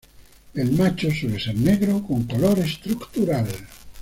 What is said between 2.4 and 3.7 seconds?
estructural.